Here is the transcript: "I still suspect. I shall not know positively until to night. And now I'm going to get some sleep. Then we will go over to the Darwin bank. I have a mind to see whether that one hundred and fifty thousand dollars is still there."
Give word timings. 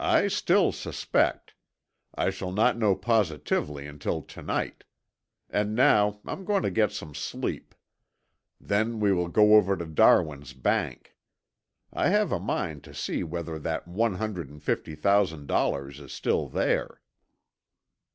"I 0.00 0.28
still 0.28 0.72
suspect. 0.72 1.52
I 2.14 2.30
shall 2.30 2.52
not 2.52 2.78
know 2.78 2.94
positively 2.96 3.86
until 3.86 4.22
to 4.22 4.40
night. 4.40 4.84
And 5.50 5.74
now 5.74 6.20
I'm 6.24 6.46
going 6.46 6.62
to 6.62 6.70
get 6.70 6.90
some 6.90 7.14
sleep. 7.14 7.74
Then 8.58 8.98
we 8.98 9.12
will 9.12 9.28
go 9.28 9.56
over 9.56 9.76
to 9.76 9.84
the 9.84 9.90
Darwin 9.92 10.42
bank. 10.56 11.18
I 11.92 12.08
have 12.08 12.32
a 12.32 12.40
mind 12.40 12.82
to 12.84 12.94
see 12.94 13.22
whether 13.22 13.58
that 13.58 13.86
one 13.86 14.14
hundred 14.14 14.48
and 14.48 14.62
fifty 14.62 14.94
thousand 14.94 15.48
dollars 15.48 16.00
is 16.00 16.14
still 16.14 16.48
there." 16.48 17.02